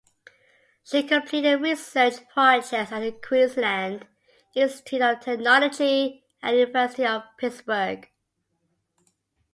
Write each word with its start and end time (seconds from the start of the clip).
She 0.83 1.03
completed 1.03 1.61
research 1.61 2.27
projects 2.33 2.73
at 2.73 2.89
the 3.01 3.11
Queensland 3.11 4.07
Institute 4.55 4.99
of 4.99 5.19
Technology 5.19 6.23
and 6.41 6.57
University 6.57 7.05
of 7.05 7.21
Pittsburgh. 7.37 8.09